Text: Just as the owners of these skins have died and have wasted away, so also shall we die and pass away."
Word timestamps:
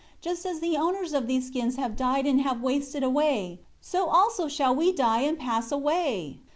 Just 0.19 0.47
as 0.47 0.59
the 0.61 0.77
owners 0.77 1.13
of 1.13 1.27
these 1.27 1.45
skins 1.45 1.75
have 1.75 1.95
died 1.95 2.25
and 2.25 2.41
have 2.41 2.63
wasted 2.63 3.03
away, 3.03 3.59
so 3.81 4.07
also 4.09 4.47
shall 4.47 4.75
we 4.75 4.91
die 4.91 5.21
and 5.21 5.37
pass 5.37 5.71
away." 5.71 6.39